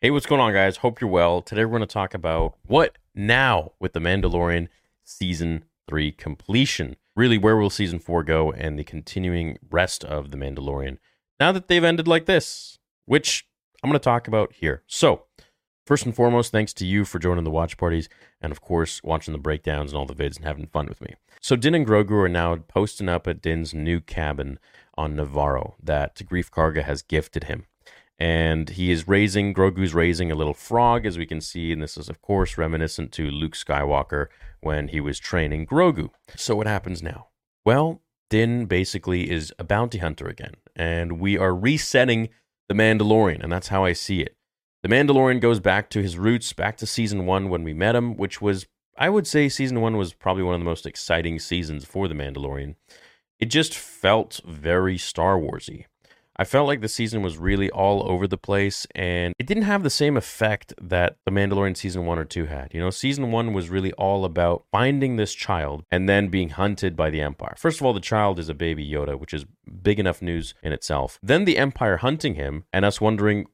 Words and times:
Hey, 0.00 0.12
what's 0.12 0.26
going 0.26 0.40
on, 0.40 0.52
guys? 0.52 0.76
Hope 0.76 1.00
you're 1.00 1.10
well. 1.10 1.42
Today 1.42 1.64
we're 1.64 1.76
going 1.76 1.80
to 1.80 1.92
talk 1.92 2.14
about 2.14 2.56
what 2.64 2.96
now 3.16 3.72
with 3.80 3.94
The 3.94 3.98
Mandalorian 3.98 4.68
Season 5.02 5.64
3 5.88 6.12
completion. 6.12 6.94
Really, 7.16 7.36
where 7.36 7.56
will 7.56 7.68
Season 7.68 7.98
4 7.98 8.22
go 8.22 8.52
and 8.52 8.78
the 8.78 8.84
continuing 8.84 9.58
rest 9.72 10.04
of 10.04 10.30
The 10.30 10.36
Mandalorian 10.36 10.98
now 11.40 11.50
that 11.50 11.66
they've 11.66 11.82
ended 11.82 12.06
like 12.06 12.26
this, 12.26 12.78
which 13.06 13.48
I'm 13.82 13.90
going 13.90 13.98
to 13.98 14.04
talk 14.04 14.28
about 14.28 14.52
here. 14.52 14.84
So, 14.86 15.24
first 15.84 16.04
and 16.06 16.14
foremost, 16.14 16.52
thanks 16.52 16.72
to 16.74 16.86
you 16.86 17.04
for 17.04 17.18
joining 17.18 17.42
the 17.42 17.50
watch 17.50 17.76
parties 17.76 18.08
and, 18.40 18.52
of 18.52 18.60
course, 18.60 19.02
watching 19.02 19.32
the 19.32 19.38
breakdowns 19.38 19.90
and 19.90 19.98
all 19.98 20.06
the 20.06 20.14
vids 20.14 20.36
and 20.36 20.44
having 20.44 20.68
fun 20.68 20.86
with 20.86 21.00
me. 21.00 21.16
So, 21.40 21.56
Din 21.56 21.74
and 21.74 21.84
Grogu 21.84 22.12
are 22.12 22.28
now 22.28 22.54
posting 22.54 23.08
up 23.08 23.26
at 23.26 23.42
Din's 23.42 23.74
new 23.74 24.00
cabin 24.00 24.60
on 24.96 25.16
Nevarro 25.16 25.74
that 25.82 26.14
Greef 26.18 26.50
Karga 26.50 26.84
has 26.84 27.02
gifted 27.02 27.44
him 27.44 27.66
and 28.18 28.70
he 28.70 28.90
is 28.90 29.06
raising 29.06 29.54
Grogu's 29.54 29.94
raising 29.94 30.30
a 30.30 30.34
little 30.34 30.54
frog, 30.54 31.06
as 31.06 31.16
we 31.16 31.26
can 31.26 31.40
see, 31.40 31.72
and 31.72 31.82
this 31.82 31.96
is 31.96 32.08
of 32.08 32.20
course 32.20 32.58
reminiscent 32.58 33.12
to 33.12 33.30
Luke 33.30 33.54
Skywalker 33.54 34.26
when 34.60 34.88
he 34.88 35.00
was 35.00 35.18
training 35.18 35.66
Grogu. 35.66 36.10
So 36.36 36.56
what 36.56 36.66
happens 36.66 37.02
now? 37.02 37.28
Well, 37.64 38.02
Din 38.30 38.66
basically 38.66 39.30
is 39.30 39.52
a 39.58 39.64
bounty 39.64 39.98
hunter 39.98 40.26
again, 40.26 40.54
and 40.74 41.20
we 41.20 41.38
are 41.38 41.54
resetting 41.54 42.28
the 42.68 42.74
Mandalorian, 42.74 43.42
and 43.42 43.52
that's 43.52 43.68
how 43.68 43.84
I 43.84 43.92
see 43.92 44.20
it. 44.20 44.36
The 44.82 44.88
Mandalorian 44.88 45.40
goes 45.40 45.60
back 45.60 45.90
to 45.90 46.02
his 46.02 46.18
roots, 46.18 46.52
back 46.52 46.76
to 46.78 46.86
season 46.86 47.26
one 47.26 47.48
when 47.48 47.64
we 47.64 47.74
met 47.74 47.96
him, 47.96 48.16
which 48.16 48.40
was, 48.40 48.66
I 48.96 49.10
would 49.10 49.26
say, 49.26 49.48
season 49.48 49.80
one 49.80 49.96
was 49.96 50.12
probably 50.12 50.42
one 50.42 50.54
of 50.54 50.60
the 50.60 50.64
most 50.64 50.86
exciting 50.86 51.38
seasons 51.38 51.84
for 51.84 52.06
the 52.06 52.14
Mandalorian. 52.14 52.76
It 53.40 53.46
just 53.46 53.74
felt 53.74 54.40
very 54.46 54.98
Star 54.98 55.36
Warsy. 55.36 55.86
I 56.40 56.44
felt 56.44 56.68
like 56.68 56.80
the 56.80 56.88
season 56.88 57.22
was 57.22 57.36
really 57.36 57.68
all 57.70 58.08
over 58.08 58.28
the 58.28 58.38
place 58.38 58.86
and 58.94 59.34
it 59.40 59.46
didn't 59.46 59.64
have 59.64 59.82
the 59.82 59.90
same 59.90 60.16
effect 60.16 60.72
that 60.80 61.16
The 61.24 61.32
Mandalorian 61.32 61.76
season 61.76 62.06
one 62.06 62.18
or 62.18 62.24
two 62.24 62.46
had. 62.46 62.72
You 62.72 62.80
know, 62.80 62.90
season 62.90 63.32
one 63.32 63.52
was 63.52 63.70
really 63.70 63.92
all 63.94 64.24
about 64.24 64.64
finding 64.70 65.16
this 65.16 65.34
child 65.34 65.84
and 65.90 66.08
then 66.08 66.28
being 66.28 66.50
hunted 66.50 66.94
by 66.94 67.10
the 67.10 67.20
Empire. 67.20 67.54
First 67.58 67.80
of 67.80 67.86
all, 67.86 67.92
the 67.92 67.98
child 67.98 68.38
is 68.38 68.48
a 68.48 68.54
baby 68.54 68.88
Yoda, 68.88 69.18
which 69.18 69.34
is 69.34 69.46
big 69.82 69.98
enough 69.98 70.22
news 70.22 70.54
in 70.62 70.72
itself. 70.72 71.18
Then 71.22 71.44
the 71.44 71.58
Empire 71.58 71.96
hunting 71.96 72.34
him 72.34 72.64
and 72.72 72.84
us 72.84 73.00
wondering 73.00 73.46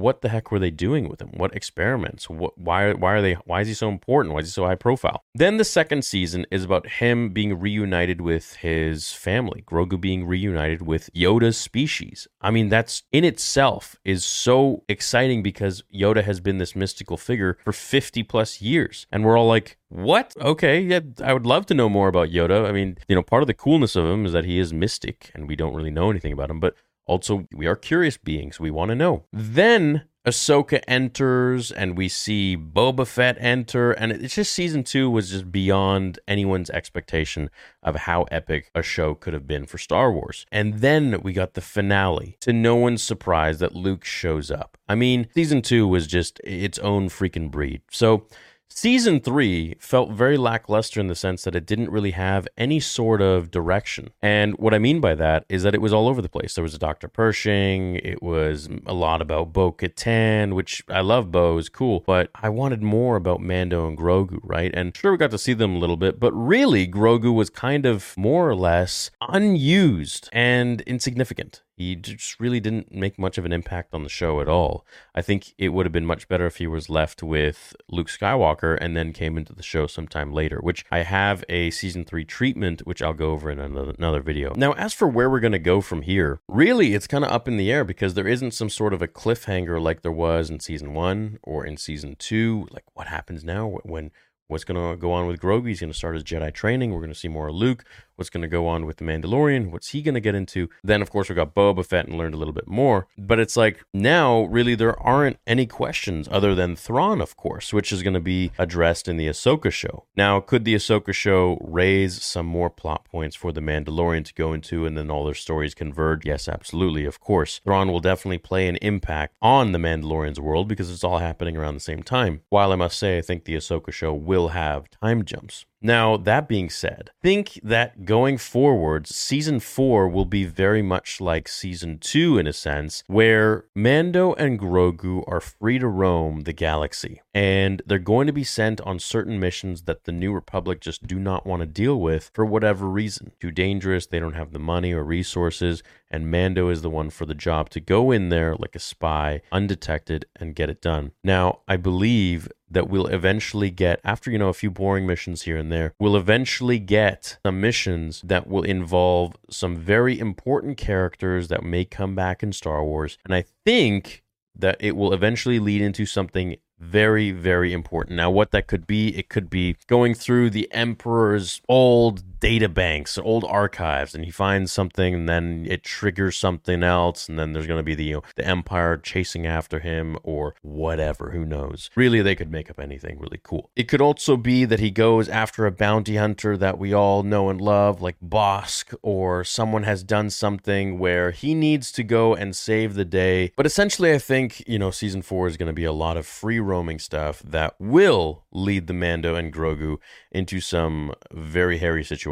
what 0.00 0.20
the 0.20 0.28
heck 0.28 0.50
were 0.50 0.58
they 0.58 0.70
doing 0.70 1.08
with 1.08 1.20
him? 1.20 1.30
What 1.34 1.54
experiments? 1.54 2.28
What, 2.28 2.56
why, 2.58 2.92
why 2.92 3.14
are 3.14 3.22
they, 3.22 3.34
why 3.44 3.60
is 3.60 3.68
he 3.68 3.74
so 3.74 3.88
important? 3.88 4.34
Why 4.34 4.40
is 4.40 4.48
he 4.48 4.52
so 4.52 4.66
high 4.66 4.74
profile? 4.74 5.24
Then 5.34 5.56
the 5.56 5.64
second 5.64 6.04
season 6.04 6.46
is 6.50 6.64
about 6.64 6.88
him 6.88 7.30
being 7.30 7.58
reunited 7.58 8.20
with 8.20 8.56
his 8.56 9.12
family, 9.12 9.62
Grogu 9.66 10.00
being 10.00 10.26
reunited 10.26 10.82
with 10.82 11.10
Yoda's 11.14 11.56
species. 11.56 12.26
I 12.40 12.50
mean, 12.50 12.68
that's 12.68 13.02
in 13.12 13.24
itself 13.24 13.96
is 14.04 14.24
so 14.24 14.84
exciting 14.88 15.42
because 15.42 15.82
Yoda 15.94 16.24
has 16.24 16.40
been 16.40 16.58
this 16.58 16.74
mystical 16.74 17.16
figure 17.16 17.58
for 17.64 17.72
50 17.72 18.22
plus 18.24 18.60
years. 18.60 19.06
And 19.10 19.24
we're 19.24 19.38
all 19.38 19.48
like, 19.48 19.76
what? 19.88 20.34
Okay, 20.40 20.80
yeah, 20.80 21.00
I 21.22 21.32
would 21.32 21.46
love 21.46 21.66
to 21.66 21.74
know 21.74 21.88
more 21.88 22.08
about 22.08 22.28
Yoda. 22.28 22.68
I 22.68 22.72
mean, 22.72 22.96
you 23.08 23.14
know, 23.14 23.22
part 23.22 23.42
of 23.42 23.48
the 23.48 23.54
coolness 23.54 23.96
of 23.96 24.06
him 24.06 24.24
is 24.24 24.32
that 24.32 24.44
he 24.44 24.58
is 24.58 24.72
mystic 24.72 25.30
and 25.34 25.48
we 25.48 25.56
don't 25.56 25.74
really 25.74 25.90
know 25.90 26.10
anything 26.10 26.32
about 26.32 26.50
him, 26.50 26.60
but 26.60 26.74
also 27.10 27.48
we 27.52 27.66
are 27.66 27.76
curious 27.76 28.16
beings. 28.16 28.60
We 28.60 28.70
want 28.70 28.90
to 28.90 28.94
know. 28.94 29.24
Then 29.32 30.04
Ahsoka 30.24 30.80
enters 30.86 31.72
and 31.72 31.98
we 31.98 32.08
see 32.08 32.56
Boba 32.56 33.04
Fett 33.06 33.36
enter, 33.40 33.90
and 33.90 34.12
it's 34.12 34.36
just 34.36 34.52
season 34.52 34.84
two 34.84 35.10
was 35.10 35.30
just 35.30 35.50
beyond 35.50 36.20
anyone's 36.28 36.70
expectation 36.70 37.50
of 37.82 37.96
how 37.96 38.24
epic 38.30 38.70
a 38.74 38.82
show 38.82 39.14
could 39.14 39.34
have 39.34 39.48
been 39.48 39.66
for 39.66 39.78
Star 39.78 40.12
Wars. 40.12 40.46
And 40.52 40.74
then 40.74 41.20
we 41.22 41.32
got 41.32 41.54
the 41.54 41.60
finale. 41.60 42.36
To 42.42 42.52
no 42.52 42.76
one's 42.76 43.02
surprise 43.02 43.58
that 43.58 43.74
Luke 43.74 44.04
shows 44.04 44.50
up. 44.50 44.78
I 44.88 44.94
mean, 44.94 45.26
season 45.34 45.62
two 45.62 45.88
was 45.88 46.06
just 46.06 46.40
its 46.44 46.78
own 46.78 47.08
freaking 47.08 47.50
breed. 47.50 47.80
So 47.90 48.26
Season 48.72 49.20
three 49.20 49.74
felt 49.80 50.12
very 50.12 50.36
lackluster 50.36 51.00
in 51.00 51.08
the 51.08 51.14
sense 51.14 51.42
that 51.42 51.56
it 51.56 51.66
didn't 51.66 51.90
really 51.90 52.12
have 52.12 52.46
any 52.56 52.78
sort 52.78 53.20
of 53.20 53.50
direction. 53.50 54.10
And 54.22 54.56
what 54.58 54.72
I 54.72 54.78
mean 54.78 55.00
by 55.00 55.16
that 55.16 55.44
is 55.48 55.64
that 55.64 55.74
it 55.74 55.82
was 55.82 55.92
all 55.92 56.08
over 56.08 56.22
the 56.22 56.28
place. 56.28 56.54
There 56.54 56.62
was 56.62 56.74
a 56.74 56.78
Dr. 56.78 57.08
Pershing, 57.08 57.96
it 57.96 58.22
was 58.22 58.68
a 58.86 58.94
lot 58.94 59.20
about 59.20 59.52
Bo 59.52 59.72
Katan, 59.72 60.54
which 60.54 60.84
I 60.88 61.00
love 61.00 61.30
Bo, 61.30 61.58
is 61.58 61.68
cool, 61.68 62.04
but 62.06 62.30
I 62.34 62.48
wanted 62.48 62.80
more 62.82 63.16
about 63.16 63.40
Mando 63.40 63.88
and 63.88 63.98
Grogu, 63.98 64.38
right? 64.44 64.70
And 64.72 64.96
sure, 64.96 65.12
we 65.12 65.18
got 65.18 65.32
to 65.32 65.38
see 65.38 65.52
them 65.52 65.74
a 65.74 65.78
little 65.78 65.96
bit, 65.96 66.20
but 66.20 66.32
really, 66.32 66.86
Grogu 66.86 67.34
was 67.34 67.50
kind 67.50 67.84
of 67.84 68.16
more 68.16 68.48
or 68.48 68.54
less 68.54 69.10
unused 69.20 70.28
and 70.32 70.80
insignificant. 70.82 71.62
He 71.80 71.96
just 71.96 72.38
really 72.38 72.60
didn't 72.60 72.92
make 72.92 73.18
much 73.18 73.38
of 73.38 73.46
an 73.46 73.54
impact 73.54 73.94
on 73.94 74.02
the 74.02 74.10
show 74.10 74.42
at 74.42 74.50
all. 74.50 74.84
I 75.14 75.22
think 75.22 75.54
it 75.56 75.70
would 75.70 75.86
have 75.86 75.94
been 75.94 76.04
much 76.04 76.28
better 76.28 76.44
if 76.44 76.56
he 76.56 76.66
was 76.66 76.90
left 76.90 77.22
with 77.22 77.74
Luke 77.88 78.08
Skywalker 78.08 78.76
and 78.78 78.94
then 78.94 79.14
came 79.14 79.38
into 79.38 79.54
the 79.54 79.62
show 79.62 79.86
sometime 79.86 80.30
later, 80.30 80.58
which 80.58 80.84
I 80.90 80.98
have 80.98 81.42
a 81.48 81.70
season 81.70 82.04
three 82.04 82.26
treatment, 82.26 82.86
which 82.86 83.00
I'll 83.00 83.14
go 83.14 83.30
over 83.30 83.50
in 83.50 83.58
another, 83.58 83.94
another 83.96 84.20
video. 84.20 84.52
Now, 84.56 84.72
as 84.72 84.92
for 84.92 85.08
where 85.08 85.30
we're 85.30 85.40
going 85.40 85.52
to 85.52 85.58
go 85.58 85.80
from 85.80 86.02
here, 86.02 86.42
really 86.48 86.92
it's 86.92 87.06
kind 87.06 87.24
of 87.24 87.30
up 87.30 87.48
in 87.48 87.56
the 87.56 87.72
air 87.72 87.82
because 87.82 88.12
there 88.12 88.28
isn't 88.28 88.52
some 88.52 88.68
sort 88.68 88.92
of 88.92 89.00
a 89.00 89.08
cliffhanger 89.08 89.80
like 89.80 90.02
there 90.02 90.12
was 90.12 90.50
in 90.50 90.60
season 90.60 90.92
one 90.92 91.38
or 91.42 91.64
in 91.64 91.78
season 91.78 92.14
two. 92.18 92.68
Like, 92.70 92.84
what 92.92 93.06
happens 93.06 93.42
now 93.42 93.78
when 93.84 94.10
what's 94.50 94.64
going 94.64 94.90
to 94.90 94.96
go 94.96 95.12
on 95.12 95.26
with 95.26 95.40
Grogu? 95.40 95.68
He's 95.68 95.80
going 95.80 95.92
to 95.92 95.96
start 95.96 96.14
his 96.14 96.24
Jedi 96.24 96.52
training. 96.52 96.92
We're 96.92 97.00
going 97.00 97.12
to 97.12 97.18
see 97.18 97.28
more 97.28 97.48
of 97.48 97.54
Luke 97.54 97.84
what's 98.20 98.28
going 98.28 98.42
to 98.42 98.48
go 98.48 98.66
on 98.66 98.84
with 98.84 98.98
the 98.98 99.04
Mandalorian, 99.04 99.70
what's 99.70 99.88
he 99.88 100.02
going 100.02 100.14
to 100.14 100.20
get 100.20 100.34
into. 100.34 100.68
Then, 100.84 101.00
of 101.00 101.10
course, 101.10 101.30
we 101.30 101.34
got 101.34 101.54
Boba 101.54 101.84
Fett 101.86 102.06
and 102.06 102.18
learned 102.18 102.34
a 102.34 102.36
little 102.36 102.52
bit 102.52 102.68
more. 102.68 103.06
But 103.16 103.40
it's 103.40 103.56
like 103.56 103.82
now, 103.94 104.42
really, 104.42 104.74
there 104.74 105.00
aren't 105.00 105.38
any 105.46 105.64
questions 105.64 106.28
other 106.30 106.54
than 106.54 106.76
Thrawn, 106.76 107.22
of 107.22 107.34
course, 107.34 107.72
which 107.72 107.90
is 107.90 108.02
going 108.02 108.14
to 108.14 108.20
be 108.20 108.52
addressed 108.58 109.08
in 109.08 109.16
the 109.16 109.26
Ahsoka 109.26 109.72
show. 109.72 110.04
Now, 110.14 110.38
could 110.38 110.66
the 110.66 110.74
Ahsoka 110.74 111.14
show 111.14 111.56
raise 111.62 112.22
some 112.22 112.44
more 112.44 112.68
plot 112.68 113.06
points 113.06 113.36
for 113.36 113.52
the 113.52 113.62
Mandalorian 113.62 114.26
to 114.26 114.34
go 114.34 114.52
into 114.52 114.84
and 114.84 114.98
then 114.98 115.10
all 115.10 115.24
their 115.24 115.32
stories 115.32 115.74
converge? 115.74 116.26
Yes, 116.26 116.46
absolutely, 116.46 117.06
of 117.06 117.20
course. 117.20 117.62
Thrawn 117.64 117.90
will 117.90 118.00
definitely 118.00 118.36
play 118.36 118.68
an 118.68 118.76
impact 118.82 119.34
on 119.40 119.72
the 119.72 119.78
Mandalorian's 119.78 120.38
world 120.38 120.68
because 120.68 120.90
it's 120.90 121.04
all 121.04 121.18
happening 121.20 121.56
around 121.56 121.72
the 121.72 121.80
same 121.80 122.02
time. 122.02 122.42
While 122.50 122.70
I 122.70 122.76
must 122.76 122.98
say, 122.98 123.16
I 123.16 123.22
think 123.22 123.44
the 123.44 123.56
Ahsoka 123.56 123.92
show 123.92 124.12
will 124.12 124.39
have 124.48 124.88
time 124.90 125.24
jumps. 125.24 125.64
Now, 125.82 126.16
that 126.18 126.46
being 126.46 126.68
said, 126.68 127.10
think 127.22 127.58
that 127.62 128.04
going 128.04 128.36
forward, 128.36 129.06
season 129.06 129.60
four 129.60 130.08
will 130.08 130.26
be 130.26 130.44
very 130.44 130.82
much 130.82 131.20
like 131.20 131.48
season 131.48 131.98
two 131.98 132.38
in 132.38 132.46
a 132.46 132.52
sense, 132.52 133.02
where 133.06 133.64
Mando 133.74 134.34
and 134.34 134.58
Grogu 134.58 135.24
are 135.26 135.40
free 135.40 135.78
to 135.78 135.88
roam 135.88 136.42
the 136.42 136.52
galaxy. 136.52 137.22
And 137.32 137.80
they're 137.86 137.98
going 137.98 138.26
to 138.26 138.32
be 138.32 138.44
sent 138.44 138.80
on 138.82 138.98
certain 138.98 139.40
missions 139.40 139.82
that 139.82 140.04
the 140.04 140.12
New 140.12 140.32
Republic 140.32 140.80
just 140.80 141.06
do 141.06 141.18
not 141.18 141.46
want 141.46 141.60
to 141.60 141.66
deal 141.66 141.98
with 141.98 142.30
for 142.34 142.44
whatever 142.44 142.86
reason. 142.86 143.32
Too 143.40 143.50
dangerous, 143.50 144.06
they 144.06 144.20
don't 144.20 144.34
have 144.34 144.52
the 144.52 144.58
money 144.58 144.92
or 144.92 145.02
resources, 145.02 145.82
and 146.10 146.30
Mando 146.30 146.68
is 146.68 146.82
the 146.82 146.90
one 146.90 147.08
for 147.08 147.24
the 147.24 147.34
job 147.34 147.70
to 147.70 147.80
go 147.80 148.10
in 148.10 148.28
there 148.28 148.56
like 148.56 148.74
a 148.74 148.80
spy, 148.80 149.40
undetected, 149.52 150.26
and 150.36 150.56
get 150.56 150.68
it 150.68 150.82
done. 150.82 151.12
Now, 151.22 151.60
I 151.68 151.76
believe 151.76 152.48
that 152.68 152.88
we'll 152.88 153.06
eventually 153.06 153.70
get, 153.70 154.00
after, 154.04 154.30
you 154.30 154.38
know, 154.38 154.48
a 154.48 154.54
few 154.54 154.70
boring 154.70 155.06
missions 155.06 155.42
here 155.42 155.56
and 155.56 155.69
there, 155.70 155.94
we'll 155.98 156.16
eventually 156.16 156.78
get 156.78 157.38
some 157.44 157.60
missions 157.60 158.22
that 158.22 158.46
will 158.46 158.62
involve 158.62 159.36
some 159.48 159.76
very 159.76 160.18
important 160.18 160.76
characters 160.76 161.48
that 161.48 161.64
may 161.64 161.84
come 161.84 162.14
back 162.14 162.42
in 162.42 162.52
Star 162.52 162.84
Wars. 162.84 163.18
And 163.24 163.34
I 163.34 163.44
think 163.64 164.22
that 164.54 164.76
it 164.80 164.96
will 164.96 165.12
eventually 165.12 165.58
lead 165.58 165.80
into 165.80 166.04
something 166.06 166.56
very, 166.78 167.30
very 167.30 167.72
important. 167.72 168.16
Now, 168.16 168.30
what 168.30 168.52
that 168.52 168.66
could 168.66 168.86
be, 168.86 169.16
it 169.16 169.28
could 169.28 169.50
be 169.50 169.76
going 169.86 170.14
through 170.14 170.50
the 170.50 170.70
Emperor's 170.72 171.60
old 171.68 172.29
data 172.40 172.68
banks, 172.68 173.18
old 173.18 173.44
archives, 173.44 174.14
and 174.14 174.24
he 174.24 174.30
finds 174.30 174.72
something, 174.72 175.14
and 175.14 175.28
then 175.28 175.66
it 175.68 175.84
triggers 175.84 176.36
something 176.36 176.82
else, 176.82 177.28
and 177.28 177.38
then 177.38 177.52
there's 177.52 177.66
going 177.66 177.78
to 177.78 177.84
be 177.84 177.94
the 177.94 178.04
you 178.04 178.14
know, 178.14 178.22
the 178.36 178.46
Empire 178.46 178.96
chasing 178.96 179.46
after 179.46 179.80
him, 179.80 180.18
or 180.22 180.54
whatever. 180.62 181.30
Who 181.30 181.44
knows? 181.44 181.90
Really, 181.94 182.22
they 182.22 182.34
could 182.34 182.50
make 182.50 182.70
up 182.70 182.80
anything 182.80 183.18
really 183.18 183.40
cool. 183.42 183.70
It 183.76 183.84
could 183.84 184.00
also 184.00 184.36
be 184.36 184.64
that 184.64 184.80
he 184.80 184.90
goes 184.90 185.28
after 185.28 185.66
a 185.66 185.70
bounty 185.70 186.16
hunter 186.16 186.56
that 186.56 186.78
we 186.78 186.92
all 186.92 187.22
know 187.22 187.50
and 187.50 187.60
love, 187.60 188.00
like 188.00 188.16
Bossk, 188.20 188.94
or 189.02 189.44
someone 189.44 189.82
has 189.84 190.02
done 190.02 190.30
something 190.30 190.98
where 190.98 191.30
he 191.30 191.54
needs 191.54 191.92
to 191.92 192.02
go 192.02 192.34
and 192.34 192.56
save 192.56 192.94
the 192.94 193.04
day. 193.04 193.52
But 193.56 193.66
essentially, 193.66 194.12
I 194.12 194.18
think 194.18 194.66
you 194.66 194.78
know, 194.78 194.90
season 194.90 195.22
four 195.22 195.46
is 195.46 195.56
going 195.56 195.66
to 195.68 195.72
be 195.72 195.84
a 195.84 195.92
lot 195.92 196.16
of 196.16 196.26
free 196.26 196.60
roaming 196.60 196.98
stuff 196.98 197.40
that 197.40 197.74
will 197.78 198.44
lead 198.52 198.86
the 198.86 198.92
Mando 198.92 199.34
and 199.34 199.52
Grogu 199.52 199.98
into 200.30 200.60
some 200.60 201.12
very 201.32 201.78
hairy 201.78 202.04
situations, 202.04 202.29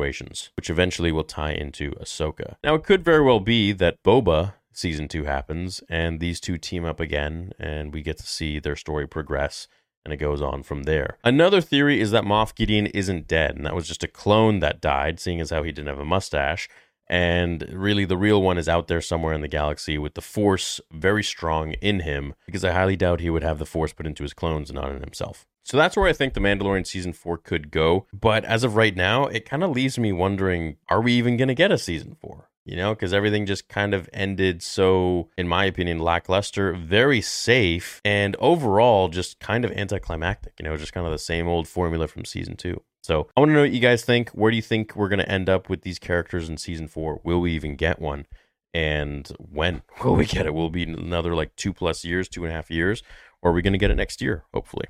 which 0.56 0.70
eventually 0.70 1.12
will 1.12 1.24
tie 1.24 1.52
into 1.52 1.92
Ahsoka. 1.92 2.56
Now, 2.62 2.74
it 2.74 2.84
could 2.84 3.04
very 3.04 3.22
well 3.22 3.40
be 3.40 3.72
that 3.72 4.02
Boba 4.02 4.54
season 4.72 5.08
two 5.08 5.24
happens 5.24 5.82
and 5.88 6.20
these 6.20 6.40
two 6.40 6.56
team 6.56 6.84
up 6.84 7.00
again 7.00 7.52
and 7.58 7.92
we 7.92 8.00
get 8.02 8.16
to 8.18 8.26
see 8.26 8.58
their 8.58 8.76
story 8.76 9.06
progress 9.06 9.66
and 10.04 10.14
it 10.14 10.18
goes 10.18 10.40
on 10.40 10.62
from 10.62 10.84
there. 10.84 11.18
Another 11.24 11.60
theory 11.60 12.00
is 12.00 12.12
that 12.12 12.24
Moff 12.24 12.54
Gideon 12.54 12.86
isn't 12.86 13.26
dead 13.26 13.56
and 13.56 13.66
that 13.66 13.74
was 13.74 13.88
just 13.88 14.04
a 14.04 14.08
clone 14.08 14.60
that 14.60 14.80
died, 14.80 15.20
seeing 15.20 15.40
as 15.40 15.50
how 15.50 15.62
he 15.62 15.72
didn't 15.72 15.88
have 15.88 15.98
a 15.98 16.04
mustache 16.04 16.68
And 17.10 17.66
really, 17.72 18.04
the 18.04 18.16
real 18.16 18.42
one 18.42 18.58
is 18.58 18.68
out 18.68 18.88
there 18.88 19.00
somewhere 19.00 19.32
in 19.32 19.40
the 19.40 19.48
galaxy 19.48 19.96
with 19.96 20.14
the 20.14 20.20
Force 20.20 20.80
very 20.92 21.24
strong 21.24 21.72
in 21.74 22.00
him, 22.00 22.34
because 22.44 22.64
I 22.64 22.72
highly 22.72 22.96
doubt 22.96 23.20
he 23.20 23.30
would 23.30 23.42
have 23.42 23.58
the 23.58 23.66
Force 23.66 23.92
put 23.92 24.06
into 24.06 24.22
his 24.22 24.34
clones 24.34 24.72
not 24.72 24.90
in 24.90 25.00
himself. 25.00 25.46
So 25.68 25.76
that's 25.76 25.98
where 25.98 26.08
I 26.08 26.14
think 26.14 26.32
The 26.32 26.40
Mandalorian 26.40 26.86
season 26.86 27.12
four 27.12 27.36
could 27.36 27.70
go. 27.70 28.06
But 28.10 28.42
as 28.46 28.64
of 28.64 28.74
right 28.74 28.96
now, 28.96 29.26
it 29.26 29.44
kind 29.44 29.62
of 29.62 29.70
leaves 29.70 29.98
me 29.98 30.12
wondering 30.12 30.76
are 30.88 31.02
we 31.02 31.12
even 31.12 31.36
going 31.36 31.48
to 31.48 31.54
get 31.54 31.70
a 31.70 31.76
season 31.76 32.16
four? 32.18 32.47
You 32.68 32.76
know, 32.76 32.94
because 32.94 33.14
everything 33.14 33.46
just 33.46 33.68
kind 33.68 33.94
of 33.94 34.10
ended 34.12 34.62
so, 34.62 35.30
in 35.38 35.48
my 35.48 35.64
opinion, 35.64 36.00
lackluster, 36.00 36.74
very 36.74 37.22
safe, 37.22 38.02
and 38.04 38.36
overall 38.38 39.08
just 39.08 39.40
kind 39.40 39.64
of 39.64 39.72
anticlimactic. 39.72 40.52
You 40.58 40.64
know, 40.64 40.76
just 40.76 40.92
kind 40.92 41.06
of 41.06 41.12
the 41.12 41.18
same 41.18 41.48
old 41.48 41.66
formula 41.66 42.08
from 42.08 42.26
season 42.26 42.56
two. 42.56 42.82
So 43.02 43.26
I 43.34 43.40
want 43.40 43.48
to 43.48 43.54
know 43.54 43.62
what 43.62 43.70
you 43.70 43.80
guys 43.80 44.04
think. 44.04 44.28
Where 44.30 44.50
do 44.50 44.56
you 44.56 44.62
think 44.62 44.94
we're 44.94 45.08
going 45.08 45.18
to 45.18 45.30
end 45.30 45.48
up 45.48 45.70
with 45.70 45.80
these 45.80 45.98
characters 45.98 46.50
in 46.50 46.58
season 46.58 46.88
four? 46.88 47.22
Will 47.24 47.40
we 47.40 47.52
even 47.52 47.74
get 47.74 48.02
one? 48.02 48.26
And 48.74 49.26
when 49.38 49.80
will 50.04 50.16
we 50.16 50.26
get 50.26 50.44
it? 50.44 50.52
Will 50.52 50.66
it 50.66 50.72
be 50.72 50.82
another 50.82 51.34
like 51.34 51.56
two 51.56 51.72
plus 51.72 52.04
years, 52.04 52.28
two 52.28 52.44
and 52.44 52.52
a 52.52 52.54
half 52.54 52.70
years? 52.70 53.02
Or 53.40 53.50
are 53.50 53.54
we 53.54 53.62
going 53.62 53.72
to 53.72 53.78
get 53.78 53.90
it 53.90 53.96
next 53.96 54.20
year, 54.20 54.44
hopefully? 54.52 54.88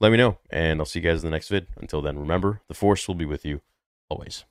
Let 0.00 0.12
me 0.12 0.18
know, 0.18 0.36
and 0.50 0.80
I'll 0.80 0.86
see 0.86 0.98
you 0.98 1.08
guys 1.08 1.22
in 1.22 1.30
the 1.30 1.34
next 1.34 1.48
vid. 1.48 1.68
Until 1.78 2.02
then, 2.02 2.18
remember, 2.18 2.60
the 2.68 2.74
Force 2.74 3.08
will 3.08 3.14
be 3.14 3.24
with 3.24 3.46
you 3.46 3.62
always. 4.10 4.44